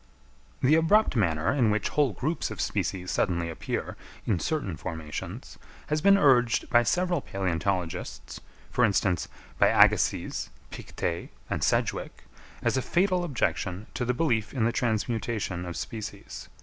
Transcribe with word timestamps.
_The 0.67 0.73
abrupt 0.73 1.15
manner 1.15 1.53
in 1.53 1.69
which 1.69 1.89
whole 1.89 2.11
groups 2.13 2.49
of 2.49 2.59
species 2.59 3.11
suddenly 3.11 3.51
appear 3.51 3.97
in 4.25 4.39
certain 4.39 4.75
formations, 4.75 5.59
has 5.89 6.01
been 6.01 6.17
urged 6.17 6.67
by 6.71 6.81
several 6.81 7.21
palæontologists—for 7.21 8.83
instance, 8.83 9.27
by 9.59 9.67
Agassiz, 9.67 10.49
Pictet, 10.71 11.29
and 11.51 11.63
Sedgwick, 11.63 12.23
as 12.63 12.77
a 12.77 12.81
fatal 12.81 13.23
objection 13.23 13.85
to 13.93 14.03
the 14.03 14.15
belief 14.15 14.55
in 14.55 14.65
the 14.65 14.71
transmutation 14.71 15.67
of 15.67 15.77
species. 15.77 16.49